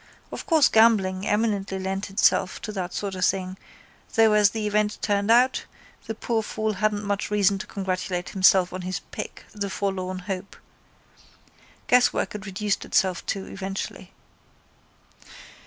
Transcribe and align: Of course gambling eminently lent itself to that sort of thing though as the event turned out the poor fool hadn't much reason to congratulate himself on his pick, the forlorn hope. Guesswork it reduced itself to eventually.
Of 0.31 0.47
course 0.47 0.67
gambling 0.67 1.27
eminently 1.27 1.77
lent 1.77 2.09
itself 2.09 2.59
to 2.63 2.71
that 2.71 2.91
sort 2.91 3.13
of 3.13 3.23
thing 3.23 3.55
though 4.15 4.33
as 4.33 4.49
the 4.49 4.65
event 4.65 4.97
turned 5.03 5.29
out 5.29 5.65
the 6.07 6.15
poor 6.15 6.41
fool 6.41 6.73
hadn't 6.73 7.03
much 7.05 7.29
reason 7.29 7.59
to 7.59 7.67
congratulate 7.67 8.29
himself 8.29 8.73
on 8.73 8.81
his 8.81 9.01
pick, 9.11 9.45
the 9.53 9.69
forlorn 9.69 10.17
hope. 10.25 10.55
Guesswork 11.85 12.33
it 12.33 12.47
reduced 12.47 12.83
itself 12.83 13.23
to 13.27 13.45
eventually. 13.45 14.11